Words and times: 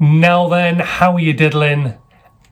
Now 0.00 0.46
then, 0.46 0.78
how 0.78 1.14
are 1.14 1.18
you 1.18 1.32
diddling? 1.32 1.94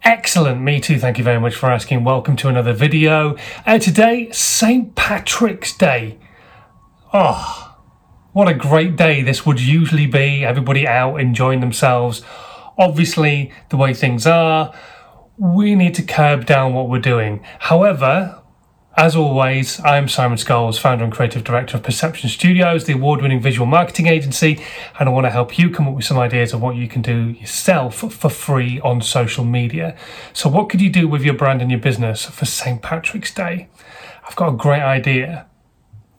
Excellent, 0.03 0.61
me 0.63 0.81
too, 0.81 0.99
thank 0.99 1.17
you 1.17 1.23
very 1.23 1.39
much 1.39 1.55
for 1.55 1.71
asking. 1.71 2.03
Welcome 2.03 2.35
to 2.39 2.49
another 2.49 2.73
video. 2.73 3.37
Uh, 3.65 3.79
today, 3.79 4.33
St. 4.33 4.97
Patrick's 4.97 5.73
Day. 5.73 6.19
Oh, 7.13 7.77
what 8.33 8.49
a 8.49 8.55
great 8.55 8.97
day 8.97 9.23
this 9.23 9.47
would 9.47 9.61
usually 9.61 10.09
be. 10.09 10.45
Everybody 10.45 10.89
out 10.89 11.21
enjoying 11.21 11.61
themselves. 11.61 12.21
Obviously, 12.79 13.53
the 13.69 13.77
way 13.77 13.95
things 13.95 14.27
are, 14.27 14.75
we 15.39 15.77
need 15.77 15.95
to 15.95 16.03
curb 16.03 16.47
down 16.47 16.75
what 16.75 16.89
we're 16.89 16.99
doing. 16.99 17.45
However, 17.61 18.43
as 18.97 19.15
always, 19.15 19.79
I'm 19.85 20.09
Simon 20.09 20.39
Scholes, 20.39 20.79
founder 20.79 21.05
and 21.05 21.13
creative 21.13 21.45
director 21.45 21.77
of 21.77 21.83
Perception 21.83 22.31
Studios, 22.31 22.85
the 22.87 22.95
award 22.95 23.21
winning 23.21 23.41
visual 23.41 23.67
marketing 23.67 24.07
agency, 24.07 24.63
and 24.99 25.09
I 25.09 25.13
want 25.13 25.27
to 25.27 25.31
help 25.31 25.59
you 25.59 25.69
come 25.69 25.87
up 25.87 25.95
with 25.95 26.07
some 26.07 26.19
ideas 26.19 26.55
of 26.55 26.63
what 26.63 26.77
you 26.77 26.89
can 26.89 27.03
do 27.03 27.31
yourself 27.33 27.97
for 27.97 28.31
free 28.31 28.81
on 28.81 29.03
social 29.03 29.45
media. 29.45 29.97
So, 30.33 30.49
what 30.49 30.71
could 30.71 30.81
you 30.81 30.89
do 30.89 31.07
with 31.09 31.23
your 31.23 31.35
brand 31.35 31.61
and 31.61 31.71
your 31.71 31.81
business 31.81 32.25
for 32.25 32.47
St. 32.47 32.81
Patrick's 32.81 33.35
Day? 33.35 33.69
I've 34.27 34.37
got 34.37 34.49
a 34.49 34.57
great 34.57 34.83
idea 34.83 35.47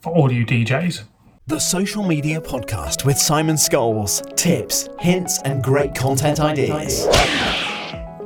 for 0.01 0.13
all 0.13 0.31
you 0.31 0.45
DJs. 0.45 1.03
The 1.47 1.59
Social 1.59 2.03
Media 2.05 2.39
Podcast 2.39 3.05
with 3.05 3.17
Simon 3.17 3.55
Scholes. 3.55 4.35
Tips, 4.35 4.87
hints, 4.99 5.41
and 5.43 5.63
great 5.63 5.95
content 5.95 6.39
ideas. 6.39 7.07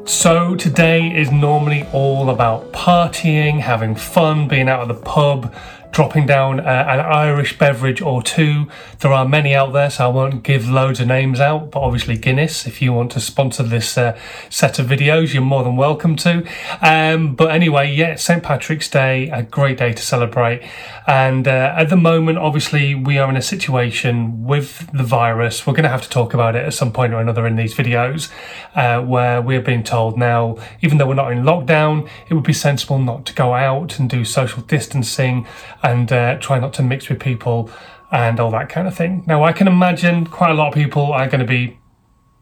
So, 0.05 0.55
today 0.55 1.15
is 1.15 1.31
normally 1.31 1.85
all 1.93 2.31
about 2.31 2.71
partying, 2.71 3.59
having 3.59 3.93
fun, 3.93 4.47
being 4.47 4.67
out 4.67 4.81
at 4.81 4.87
the 4.87 5.01
pub, 5.01 5.53
dropping 5.91 6.25
down 6.25 6.59
uh, 6.59 6.63
an 6.63 6.99
Irish 6.99 7.57
beverage 7.57 8.01
or 8.01 8.23
two. 8.23 8.67
There 8.99 9.11
are 9.11 9.27
many 9.27 9.53
out 9.53 9.73
there, 9.73 9.89
so 9.89 10.05
I 10.05 10.07
won't 10.07 10.43
give 10.43 10.69
loads 10.69 10.99
of 10.99 11.07
names 11.07 11.39
out, 11.39 11.71
but 11.71 11.81
obviously 11.81 12.17
Guinness, 12.17 12.65
if 12.65 12.81
you 12.81 12.93
want 12.93 13.11
to 13.11 13.19
sponsor 13.19 13.63
this 13.63 13.97
uh, 13.97 14.17
set 14.49 14.79
of 14.79 14.87
videos, 14.87 15.33
you're 15.33 15.43
more 15.43 15.63
than 15.63 15.75
welcome 15.75 16.15
to. 16.17 16.47
Um, 16.81 17.35
but 17.35 17.51
anyway, 17.51 17.91
yeah, 17.91 18.15
St. 18.15 18.41
Patrick's 18.41 18.89
Day, 18.89 19.29
a 19.29 19.43
great 19.43 19.77
day 19.77 19.91
to 19.93 20.01
celebrate. 20.01 20.63
And 21.07 21.47
uh, 21.47 21.73
at 21.75 21.89
the 21.89 21.97
moment, 21.97 22.37
obviously, 22.37 22.95
we 22.95 23.17
are 23.17 23.29
in 23.29 23.35
a 23.35 23.41
situation 23.41 24.45
with 24.45 24.89
the 24.93 25.03
virus. 25.03 25.67
We're 25.67 25.73
going 25.73 25.83
to 25.83 25.89
have 25.89 26.03
to 26.03 26.09
talk 26.09 26.33
about 26.33 26.55
it 26.55 26.65
at 26.65 26.73
some 26.73 26.93
point 26.93 27.13
or 27.13 27.19
another 27.19 27.45
in 27.45 27.55
these 27.55 27.75
videos, 27.75 28.31
uh, 28.75 29.01
where 29.01 29.41
we're 29.41 29.61
being 29.61 29.83
told 29.83 30.17
now, 30.17 30.57
even 30.81 30.97
though 30.97 31.07
we're 31.07 31.15
not 31.15 31.31
in 31.31 31.43
lockdown, 31.43 32.07
it 32.29 32.33
would 32.33 32.43
be 32.43 32.53
sensible 32.53 32.99
not 32.99 33.25
to 33.25 33.33
go 33.33 33.53
out 33.53 33.99
and 33.99 34.09
do 34.09 34.23
social 34.23 34.61
distancing 34.63 35.45
and 35.83 36.11
uh, 36.11 36.37
try 36.39 36.59
not 36.59 36.73
to 36.73 36.83
mix 36.83 37.09
with 37.09 37.19
people 37.19 37.69
and 38.11 38.39
all 38.39 38.51
that 38.51 38.69
kind 38.69 38.87
of 38.87 38.95
thing. 38.95 39.23
Now, 39.25 39.43
I 39.43 39.53
can 39.53 39.67
imagine 39.67 40.27
quite 40.27 40.51
a 40.51 40.53
lot 40.53 40.69
of 40.69 40.73
people 40.73 41.13
are 41.13 41.27
going 41.27 41.39
to 41.39 41.45
be 41.45 41.77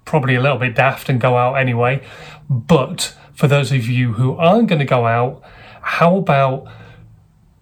probably 0.06 0.34
a 0.36 0.42
little 0.42 0.58
bit 0.58 0.76
daft 0.76 1.08
and 1.10 1.22
go 1.22 1.38
out 1.38 1.54
anyway. 1.54 2.02
But 2.50 3.16
for 3.34 3.48
those 3.48 3.72
of 3.72 3.88
you 3.88 4.14
who 4.14 4.36
aren't 4.36 4.68
going 4.68 4.80
to 4.80 4.86
go 4.86 5.06
out, 5.06 5.44
how 5.82 6.18
about 6.18 6.68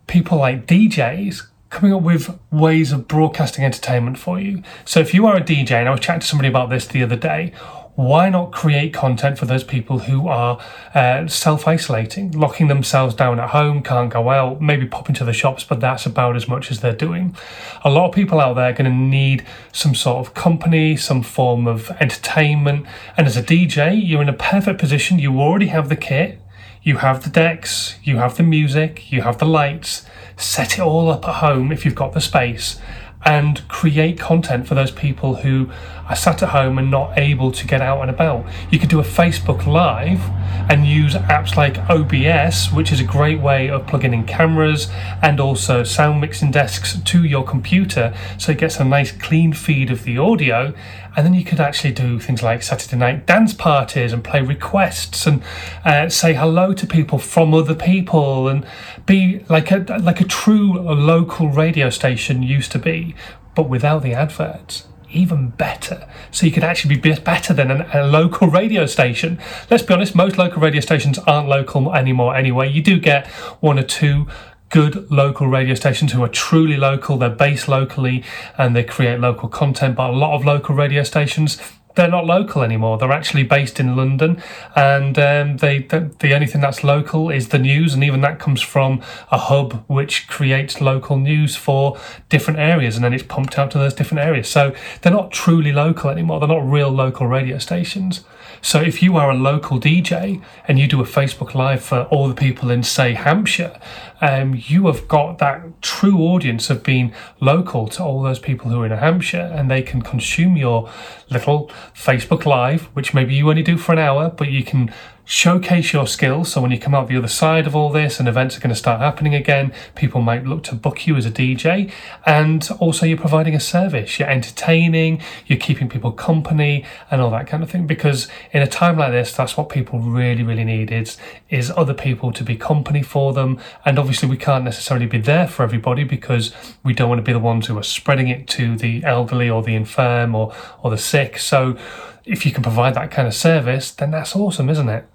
people 0.08 0.38
like 0.38 0.66
DJs 0.66 1.46
coming 1.70 1.94
up 1.94 2.02
with 2.02 2.40
ways 2.50 2.94
of 2.94 3.08
broadcasting 3.08 3.66
entertainment 3.66 4.18
for 4.18 4.40
you? 4.40 4.64
So 4.86 5.02
if 5.02 5.14
you 5.14 5.28
are 5.28 5.36
a 5.36 5.42
DJ, 5.42 5.72
and 5.72 5.90
I 5.90 5.92
was 5.92 6.00
chatting 6.00 6.22
to 6.22 6.28
somebody 6.28 6.48
about 6.48 6.70
this 6.70 6.88
the 6.88 7.04
other 7.04 7.18
day, 7.18 7.54
why 7.98 8.30
not 8.30 8.52
create 8.52 8.94
content 8.94 9.40
for 9.40 9.48
those 9.48 9.64
people 9.64 9.98
who 9.98 10.28
are 10.28 10.60
uh, 10.94 11.28
self 11.28 11.68
isolating, 11.68 12.32
locking 12.32 12.68
themselves 12.68 13.16
down 13.16 13.40
at 13.40 13.50
home, 13.50 13.82
can't 13.82 14.12
go 14.12 14.30
out, 14.30 14.62
maybe 14.62 14.86
pop 14.86 15.10
into 15.10 15.26
the 15.26 15.34
shops, 15.34 15.64
but 15.64 15.80
that's 15.80 16.06
about 16.06 16.36
as 16.36 16.48
much 16.48 16.70
as 16.70 16.82
they're 16.82 16.94
doing. 16.94 17.36
A 17.84 17.90
lot 17.90 18.10
of 18.10 18.14
people 18.14 18.40
out 18.40 18.54
there 18.54 18.70
are 18.70 18.74
going 18.74 18.90
to 18.90 18.96
need 18.96 19.44
some 19.72 19.96
sort 19.96 20.28
of 20.28 20.36
company, 20.36 20.96
some 20.96 21.24
form 21.24 21.66
of 21.66 21.90
entertainment. 22.00 22.86
And 23.18 23.26
as 23.26 23.36
a 23.36 23.42
DJ, 23.42 24.00
you're 24.00 24.22
in 24.22 24.30
a 24.30 24.34
perfect 24.34 24.80
position. 24.80 25.18
You 25.18 25.42
already 25.42 25.68
have 25.68 25.90
the 25.90 25.96
kit, 25.96 26.40
you 26.84 26.98
have 26.98 27.24
the 27.24 27.32
decks, 27.32 27.96
you 28.04 28.18
have 28.18 28.38
the 28.38 28.44
music, 28.44 29.12
you 29.12 29.24
have 29.24 29.40
the 29.40 29.48
lights. 29.48 30.06
Set 30.36 30.78
it 30.78 30.82
all 30.82 31.10
up 31.10 31.28
at 31.28 31.38
home 31.38 31.72
if 31.72 31.84
you've 31.84 31.96
got 31.96 32.14
the 32.14 32.22
space 32.22 32.80
and 33.26 33.68
create 33.68 34.20
content 34.20 34.68
for 34.68 34.76
those 34.76 34.92
people 34.92 35.36
who 35.36 35.70
are 36.08 36.16
sat 36.16 36.42
at 36.44 36.50
home 36.50 36.78
and 36.78 36.90
not 36.90 37.18
able 37.18 37.52
to 37.52 37.68
get 37.68 37.82
out 37.82 38.02
and 38.02 38.10
about. 38.10 38.46
You 38.72 38.80
could 38.80 38.90
do 38.90 39.00
a 39.00 39.04
Facebook 39.04 39.66
Live 39.66 40.22
and 40.70 40.86
use 40.86 41.16
apps 41.16 41.56
like 41.56 41.78
OBS, 41.90 42.72
which 42.72 42.92
is 42.92 43.00
a 43.00 43.04
great 43.04 43.40
way 43.40 43.70
of 43.70 43.88
plugging 43.88 44.14
in 44.14 44.26
cameras 44.26 44.90
and 45.22 45.40
also 45.40 45.84
sound 45.84 46.22
mixing 46.22 46.52
desks 46.52 47.00
to 47.00 47.24
your 47.24 47.44
computer 47.44 48.14
so 48.38 48.52
it 48.52 48.58
gets 48.58 48.80
a 48.80 48.84
nice 48.84 49.12
clean 49.12 49.54
feed 49.54 49.90
of 49.90 50.04
the 50.04 50.18
audio. 50.18 50.74
And 51.16 51.26
then 51.26 51.34
you 51.34 51.44
could 51.44 51.60
actually 51.60 51.94
do 51.94 52.20
things 52.20 52.44
like 52.44 52.62
Saturday 52.62 52.98
night 52.98 53.26
dance 53.26 53.54
parties 53.54 54.14
and 54.14 54.24
play 54.24 54.42
requests 54.42 55.26
and 55.26 55.42
uh, 55.84 56.10
say 56.10 56.34
hello 56.34 56.74
to 56.74 56.86
people 56.86 57.18
from 57.18 57.54
other 57.54 57.74
people 57.74 58.48
and 58.48 58.66
be 59.06 59.44
like 59.50 59.72
a 59.72 59.78
like 60.02 60.22
a 60.22 60.26
true 60.26 60.74
local 60.80 61.48
radio 61.50 61.90
station 61.90 62.44
used 62.44 62.72
to 62.74 62.80
be, 62.80 63.16
but 63.56 63.68
without 63.68 64.04
the 64.04 64.14
adverts 64.14 64.84
even 65.12 65.50
better. 65.50 66.08
So 66.32 66.46
you 66.46 66.52
could 66.52 66.64
actually 66.64 66.98
be 66.98 67.14
better 67.14 67.54
than 67.54 67.72
an, 67.72 67.82
a 67.94 68.06
local 68.06 68.48
radio 68.48 68.86
station. 68.86 69.40
Let's 69.70 69.84
be 69.84 69.94
honest, 69.94 70.16
most 70.16 70.38
local 70.38 70.62
radio 70.62 70.82
stations 70.82 71.18
aren't 71.20 71.48
local 71.48 71.94
anymore 71.94 72.36
anyway. 72.36 72.70
You 72.70 72.82
do 72.82 73.00
get 73.00 73.28
one 73.60 73.80
or 73.80 73.84
two 73.84 74.28
good 74.70 75.10
local 75.10 75.48
radio 75.48 75.76
stations 75.76 76.12
who 76.12 76.24
are 76.24 76.30
truly 76.30 76.78
local, 76.78 77.18
they're 77.18 77.30
based 77.30 77.68
locally 77.68 78.24
and 78.58 78.76
they 78.76 78.84
create 78.84 79.20
local 79.20 79.48
content, 79.48 79.96
but 79.96 80.10
a 80.10 80.14
lot 80.14 80.36
of 80.36 80.46
local 80.46 80.76
radio 80.76 81.04
stations 81.04 81.58
they're 81.98 82.08
not 82.08 82.26
local 82.26 82.64
anymore. 82.64 82.98
They're 82.98 83.12
actually 83.12 83.44
based 83.44 83.80
in 83.80 83.96
London, 83.98 84.42
and 84.76 85.18
um, 85.20 85.58
they 85.58 85.80
the, 85.80 86.12
the, 86.20 86.34
only 86.34 86.48
thing 86.48 86.62
that's 86.62 86.84
local 86.84 87.30
is 87.30 87.50
the 87.50 87.60
news, 87.60 87.94
and 87.94 88.04
even 88.04 88.22
that 88.22 88.40
comes 88.40 88.62
from 88.62 89.02
a 89.32 89.38
hub 89.38 89.84
which 89.88 90.28
creates 90.28 90.80
local 90.80 91.18
news 91.18 91.56
for 91.56 92.00
different 92.30 92.60
areas, 92.60 92.96
and 92.96 93.04
then 93.04 93.14
it's 93.14 93.24
pumped 93.24 93.60
out 93.60 93.72
to 93.72 93.78
those 93.78 93.94
different 93.94 94.24
areas. 94.24 94.48
So 94.48 94.74
they're 95.02 95.12
not 95.12 95.32
truly 95.32 95.74
local 95.74 96.10
anymore. 96.10 96.40
They're 96.40 96.48
not 96.48 96.70
real 96.70 96.90
local 96.90 97.28
radio 97.28 97.58
stations. 97.58 98.24
So 98.62 98.82
if 98.82 99.02
you 99.04 99.18
are 99.18 99.30
a 99.30 99.36
local 99.36 99.80
DJ 99.80 100.42
and 100.68 100.80
you 100.80 100.88
do 100.88 101.02
a 101.02 101.06
Facebook 101.06 101.54
Live 101.54 101.84
for 101.84 102.04
all 102.06 102.28
the 102.28 102.36
people 102.36 102.72
in, 102.72 102.84
say, 102.84 103.14
Hampshire, 103.14 103.80
um, 104.22 104.60
you 104.68 104.88
have 104.88 105.08
got 105.08 105.38
that 105.40 105.82
true 105.82 106.20
audience 106.20 106.70
of 106.70 106.84
being 106.84 107.14
local 107.40 107.88
to 107.90 108.04
all 108.04 108.22
those 108.22 108.40
people 108.40 108.72
who 108.72 108.82
are 108.82 108.86
in 108.86 108.92
Hampshire 108.92 109.52
and 109.54 109.70
they 109.70 109.82
can 109.82 110.02
consume 110.02 110.58
your 110.58 110.90
little 111.30 111.70
Facebook 111.94 112.46
Live, 112.46 112.84
which 112.96 113.14
maybe 113.14 113.36
you 113.36 113.50
only 113.50 113.64
do 113.64 113.78
for 113.78 113.92
an 113.92 114.00
hour, 114.00 114.30
but 114.30 114.50
you 114.50 114.64
can 114.64 114.94
showcase 115.28 115.92
your 115.92 116.08
skills. 116.08 116.54
So 116.54 116.62
when 116.62 116.72
you 116.72 116.80
come 116.80 116.96
out 116.96 117.10
the 117.10 117.18
other 117.18 117.28
side 117.28 117.68
of 117.68 117.76
all 117.76 117.92
this 117.92 118.18
and 118.18 118.30
events 118.30 118.56
are 118.56 118.62
going 118.62 118.70
to 118.70 118.76
start 118.76 119.02
happening 119.02 119.36
again, 119.36 119.74
people 119.94 120.22
might 120.22 120.46
look 120.46 120.64
to 120.64 120.76
book 120.76 121.06
you 121.06 121.18
as 121.18 121.26
a 121.26 121.32
DJ. 121.32 121.92
And 122.26 122.68
also 122.80 123.06
you're 123.06 123.18
providing 123.18 123.54
a 123.54 123.60
service. 123.60 124.18
You're 124.18 124.30
entertaining, 124.30 125.22
you're 125.46 125.60
keeping 125.60 125.90
people 125.90 126.14
company 126.14 126.86
and 127.12 127.22
all 127.22 127.30
that 127.32 127.46
kind 127.46 127.62
of 127.62 127.70
thing. 127.70 127.86
Because 127.86 128.30
in 128.54 128.62
a 128.62 128.68
time 128.68 128.98
like 128.98 129.12
this, 129.12 129.34
that's 129.34 129.58
what 129.58 129.68
people 129.68 130.00
really, 130.00 130.44
really 130.44 130.64
need 130.64 130.94
is, 130.94 131.18
is 131.50 131.72
other 131.72 131.94
people 131.94 132.32
to 132.32 132.44
be 132.46 132.56
company 132.56 133.04
for 133.04 133.34
them. 133.34 133.60
And 133.84 134.00
obviously 134.00 134.30
we 134.30 134.38
can't 134.38 134.64
necessarily 134.64 135.08
be 135.08 135.20
there 135.20 135.48
for 135.48 135.64
everybody 135.64 136.06
because 136.06 136.54
we 136.86 136.94
don't 136.94 137.10
want 137.10 137.20
to 137.20 137.24
be 137.24 137.34
the 137.34 137.40
ones 137.40 137.68
who 137.68 137.78
are 137.78 137.84
spreading 137.84 138.30
it 138.30 138.48
to 138.50 138.78
the 138.78 139.04
elderly 139.04 139.50
or 139.50 139.62
the 139.62 139.76
infirm 139.76 140.36
or, 140.36 140.56
or 140.82 140.90
the 140.90 140.98
sick. 140.98 141.38
So 141.38 141.78
if 142.24 142.46
you 142.46 142.54
can 142.54 142.64
provide 142.64 142.94
that 142.94 143.12
kind 143.12 143.28
of 143.28 143.34
service, 143.34 143.92
then 143.92 144.12
that's 144.12 144.34
awesome, 144.34 144.70
isn't 144.70 144.88
it? 144.88 145.06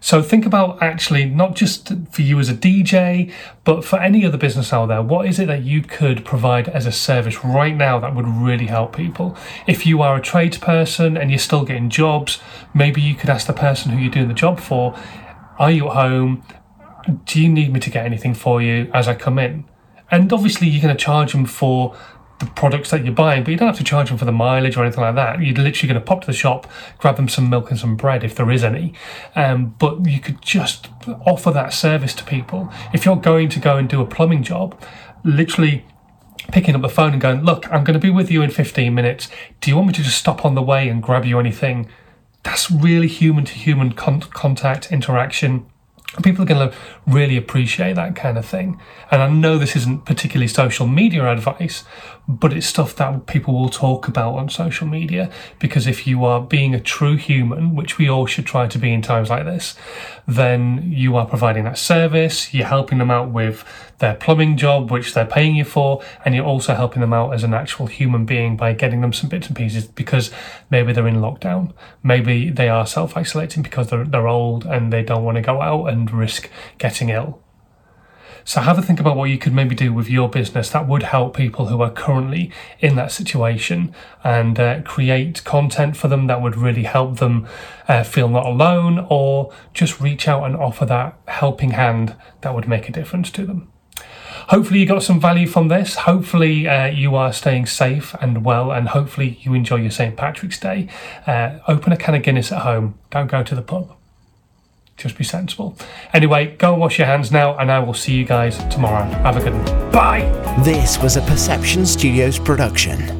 So 0.00 0.22
think 0.22 0.46
about 0.46 0.82
actually 0.82 1.24
not 1.24 1.54
just 1.54 1.92
for 2.10 2.22
you 2.22 2.38
as 2.38 2.48
a 2.48 2.54
DJ, 2.54 3.32
but 3.64 3.84
for 3.84 3.98
any 3.98 4.24
other 4.24 4.38
business 4.38 4.72
out 4.72 4.86
there, 4.86 5.02
what 5.02 5.26
is 5.26 5.38
it 5.38 5.46
that 5.46 5.62
you 5.62 5.82
could 5.82 6.24
provide 6.24 6.68
as 6.68 6.86
a 6.86 6.92
service 6.92 7.44
right 7.44 7.76
now 7.76 7.98
that 7.98 8.14
would 8.14 8.26
really 8.26 8.66
help 8.66 8.96
people? 8.96 9.36
If 9.66 9.86
you 9.86 10.02
are 10.02 10.16
a 10.16 10.20
tradesperson 10.20 11.20
and 11.20 11.30
you're 11.30 11.38
still 11.38 11.64
getting 11.64 11.90
jobs, 11.90 12.40
maybe 12.74 13.00
you 13.00 13.14
could 13.14 13.30
ask 13.30 13.46
the 13.46 13.52
person 13.52 13.92
who 13.92 13.98
you're 13.98 14.10
doing 14.10 14.28
the 14.28 14.34
job 14.34 14.60
for, 14.60 14.96
are 15.58 15.70
you 15.70 15.88
at 15.88 15.94
home? 15.94 16.44
Do 17.24 17.40
you 17.40 17.48
need 17.48 17.72
me 17.72 17.80
to 17.80 17.90
get 17.90 18.06
anything 18.06 18.34
for 18.34 18.62
you 18.62 18.90
as 18.94 19.08
I 19.08 19.14
come 19.14 19.38
in? 19.38 19.64
And 20.10 20.32
obviously, 20.32 20.68
you're 20.68 20.82
going 20.82 20.96
to 20.96 21.02
charge 21.02 21.32
them 21.32 21.44
for 21.44 21.94
the 22.38 22.46
products 22.46 22.90
that 22.90 23.04
you're 23.04 23.14
buying, 23.14 23.42
but 23.42 23.50
you 23.50 23.56
don't 23.56 23.68
have 23.68 23.78
to 23.78 23.84
charge 23.84 24.08
them 24.08 24.18
for 24.18 24.24
the 24.24 24.32
mileage 24.32 24.76
or 24.76 24.84
anything 24.84 25.00
like 25.00 25.16
that. 25.16 25.40
You're 25.40 25.56
literally 25.56 25.92
going 25.92 26.00
to 26.00 26.06
pop 26.06 26.20
to 26.20 26.26
the 26.26 26.32
shop, 26.32 26.70
grab 26.98 27.16
them 27.16 27.28
some 27.28 27.50
milk 27.50 27.70
and 27.70 27.78
some 27.78 27.96
bread 27.96 28.22
if 28.22 28.36
there 28.36 28.50
is 28.50 28.62
any. 28.62 28.94
Um, 29.34 29.74
but 29.78 30.06
you 30.06 30.20
could 30.20 30.40
just 30.40 30.88
offer 31.26 31.50
that 31.50 31.72
service 31.72 32.14
to 32.14 32.24
people. 32.24 32.72
If 32.92 33.04
you're 33.04 33.16
going 33.16 33.48
to 33.50 33.60
go 33.60 33.76
and 33.76 33.88
do 33.88 34.00
a 34.00 34.06
plumbing 34.06 34.44
job, 34.44 34.80
literally 35.24 35.84
picking 36.52 36.74
up 36.74 36.82
the 36.82 36.88
phone 36.88 37.12
and 37.12 37.20
going, 37.20 37.42
Look, 37.42 37.70
I'm 37.72 37.84
going 37.84 37.98
to 37.98 38.04
be 38.04 38.10
with 38.10 38.30
you 38.30 38.42
in 38.42 38.50
15 38.50 38.94
minutes. 38.94 39.28
Do 39.60 39.70
you 39.70 39.76
want 39.76 39.88
me 39.88 39.94
to 39.94 40.02
just 40.02 40.18
stop 40.18 40.44
on 40.44 40.54
the 40.54 40.62
way 40.62 40.88
and 40.88 41.02
grab 41.02 41.24
you 41.24 41.40
anything? 41.40 41.88
That's 42.44 42.70
really 42.70 43.08
human 43.08 43.44
to 43.46 43.52
human 43.52 43.92
contact 43.92 44.92
interaction 44.92 45.66
people 46.22 46.42
are 46.42 46.46
going 46.46 46.70
to 46.70 46.76
really 47.06 47.36
appreciate 47.36 47.94
that 47.94 48.16
kind 48.16 48.38
of 48.38 48.46
thing. 48.46 48.80
And 49.10 49.22
I 49.22 49.28
know 49.28 49.58
this 49.58 49.76
isn't 49.76 50.06
particularly 50.06 50.48
social 50.48 50.86
media 50.86 51.30
advice, 51.30 51.84
but 52.26 52.52
it's 52.52 52.66
stuff 52.66 52.96
that 52.96 53.26
people 53.26 53.54
will 53.54 53.68
talk 53.68 54.08
about 54.08 54.34
on 54.34 54.48
social 54.48 54.86
media. 54.86 55.30
Because 55.58 55.86
if 55.86 56.06
you 56.06 56.24
are 56.24 56.40
being 56.40 56.74
a 56.74 56.80
true 56.80 57.16
human, 57.16 57.74
which 57.74 57.98
we 57.98 58.08
all 58.08 58.26
should 58.26 58.46
try 58.46 58.66
to 58.66 58.78
be 58.78 58.92
in 58.92 59.02
times 59.02 59.28
like 59.28 59.44
this, 59.44 59.76
then 60.26 60.82
you 60.90 61.16
are 61.16 61.26
providing 61.26 61.64
that 61.64 61.78
service, 61.78 62.54
you're 62.54 62.66
helping 62.66 62.98
them 62.98 63.10
out 63.10 63.30
with 63.30 63.64
their 63.98 64.14
plumbing 64.14 64.56
job, 64.56 64.90
which 64.90 65.14
they're 65.14 65.26
paying 65.26 65.56
you 65.56 65.64
for, 65.64 66.02
and 66.24 66.34
you're 66.34 66.44
also 66.44 66.74
helping 66.74 67.00
them 67.00 67.12
out 67.12 67.34
as 67.34 67.44
an 67.44 67.54
actual 67.54 67.86
human 67.86 68.24
being 68.24 68.56
by 68.56 68.72
getting 68.72 69.00
them 69.00 69.12
some 69.12 69.28
bits 69.28 69.48
and 69.48 69.56
pieces 69.56 69.86
because 69.86 70.30
maybe 70.70 70.92
they're 70.92 71.08
in 71.08 71.16
lockdown, 71.16 71.72
maybe 72.02 72.50
they 72.50 72.68
are 72.68 72.86
self 72.86 73.16
isolating 73.16 73.62
because 73.62 73.90
they're, 73.90 74.04
they're 74.04 74.28
old 74.28 74.64
and 74.64 74.92
they 74.92 75.02
don't 75.02 75.24
want 75.24 75.36
to 75.36 75.42
go 75.42 75.60
out 75.60 75.86
and 75.86 76.10
risk 76.12 76.48
getting 76.78 77.08
ill. 77.10 77.42
So 78.48 78.62
have 78.62 78.78
a 78.78 78.82
think 78.82 78.98
about 78.98 79.14
what 79.14 79.28
you 79.28 79.36
could 79.36 79.52
maybe 79.52 79.74
do 79.74 79.92
with 79.92 80.08
your 80.08 80.30
business 80.30 80.70
that 80.70 80.88
would 80.88 81.02
help 81.02 81.36
people 81.36 81.66
who 81.66 81.82
are 81.82 81.90
currently 81.90 82.50
in 82.80 82.96
that 82.96 83.12
situation 83.12 83.94
and 84.24 84.58
uh, 84.58 84.80
create 84.84 85.44
content 85.44 85.98
for 85.98 86.08
them 86.08 86.28
that 86.28 86.40
would 86.40 86.56
really 86.56 86.84
help 86.84 87.18
them 87.18 87.46
uh, 87.88 88.02
feel 88.02 88.26
not 88.26 88.46
alone 88.46 89.06
or 89.10 89.52
just 89.74 90.00
reach 90.00 90.26
out 90.26 90.44
and 90.44 90.56
offer 90.56 90.86
that 90.86 91.18
helping 91.26 91.72
hand 91.72 92.16
that 92.40 92.54
would 92.54 92.66
make 92.66 92.88
a 92.88 92.92
difference 92.92 93.30
to 93.32 93.44
them. 93.44 93.70
Hopefully, 94.48 94.80
you 94.80 94.86
got 94.86 95.02
some 95.02 95.20
value 95.20 95.46
from 95.46 95.68
this. 95.68 95.94
Hopefully, 95.94 96.66
uh, 96.66 96.86
you 96.86 97.14
are 97.14 97.32
staying 97.32 97.66
safe 97.66 98.14
and 98.20 98.44
well, 98.44 98.72
and 98.72 98.88
hopefully, 98.88 99.38
you 99.42 99.54
enjoy 99.54 99.76
your 99.76 99.90
St. 99.90 100.16
Patrick's 100.16 100.58
Day. 100.58 100.88
Uh, 101.26 101.58
open 101.68 101.92
a 101.92 101.96
can 101.96 102.14
of 102.14 102.22
Guinness 102.22 102.50
at 102.52 102.62
home, 102.62 102.98
don't 103.10 103.30
go 103.30 103.42
to 103.42 103.54
the 103.54 103.62
pub 103.62 103.94
just 104.98 105.16
be 105.16 105.24
sensible. 105.24 105.76
Anyway, 106.12 106.56
go 106.58 106.72
and 106.72 106.80
wash 106.80 106.98
your 106.98 107.06
hands 107.06 107.32
now, 107.32 107.56
and 107.56 107.70
I 107.70 107.78
will 107.78 107.94
see 107.94 108.14
you 108.14 108.24
guys 108.24 108.58
tomorrow. 108.64 109.04
Have 109.04 109.36
a 109.36 109.40
good 109.40 109.54
one. 109.54 109.92
Bye. 109.92 110.22
This 110.64 110.98
was 110.98 111.16
a 111.16 111.22
Perception 111.22 111.86
Studios 111.86 112.38
production. 112.38 113.17